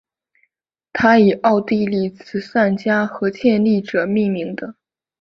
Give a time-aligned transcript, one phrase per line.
[0.93, 4.73] 它以奥地利慈善家和建立者命名的。